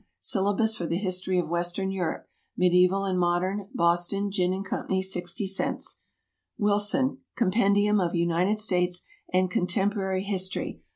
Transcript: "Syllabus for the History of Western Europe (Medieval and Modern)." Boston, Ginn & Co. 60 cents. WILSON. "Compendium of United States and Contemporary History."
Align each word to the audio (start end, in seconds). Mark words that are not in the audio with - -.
"Syllabus 0.19 0.73
for 0.75 0.87
the 0.87 0.97
History 0.97 1.37
of 1.37 1.47
Western 1.47 1.91
Europe 1.91 2.27
(Medieval 2.57 3.05
and 3.05 3.19
Modern)." 3.19 3.69
Boston, 3.71 4.31
Ginn 4.31 4.63
& 4.63 4.63
Co. 4.63 4.87
60 4.99 5.45
cents. 5.45 5.99
WILSON. 6.57 7.19
"Compendium 7.37 7.99
of 8.01 8.15
United 8.15 8.57
States 8.57 9.03
and 9.31 9.51
Contemporary 9.51 10.23
History." 10.23 10.81